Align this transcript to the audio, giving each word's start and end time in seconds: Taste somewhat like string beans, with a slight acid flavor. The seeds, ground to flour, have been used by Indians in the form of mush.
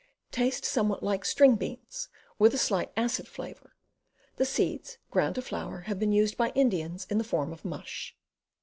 Taste 0.31 0.65
somewhat 0.65 1.03
like 1.03 1.23
string 1.23 1.57
beans, 1.57 2.09
with 2.39 2.55
a 2.55 2.57
slight 2.57 2.91
acid 2.97 3.27
flavor. 3.27 3.75
The 4.37 4.45
seeds, 4.45 4.97
ground 5.11 5.35
to 5.35 5.43
flour, 5.43 5.81
have 5.81 5.99
been 5.99 6.11
used 6.11 6.37
by 6.37 6.49
Indians 6.55 7.05
in 7.11 7.19
the 7.19 7.23
form 7.23 7.53
of 7.53 7.63
mush. 7.63 8.17